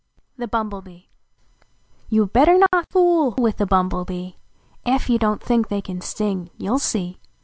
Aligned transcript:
THE 0.35 0.47
BUMBLEBEE 0.47 1.05
Y 1.05 1.59
They 2.09 2.17
OU 2.17 2.25
better 2.25 2.57
not 2.57 2.89
fool 2.89 3.35
with 3.37 3.61
a 3.61 3.67
Bumblebee! 3.67 4.31
Ef 4.83 5.11
you 5.11 5.19
don 5.19 5.37
t 5.37 5.45
think 5.45 5.67
they 5.67 5.81
can 5.83 6.01
sting 6.01 6.49
you 6.57 6.73
ll 6.73 6.79
see! 6.79 7.19